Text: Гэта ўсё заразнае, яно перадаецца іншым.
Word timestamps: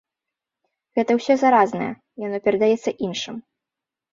Гэта 0.99 1.11
ўсё 1.19 1.33
заразнае, 1.43 1.91
яно 2.27 2.37
перадаецца 2.49 2.91
іншым. 3.11 3.35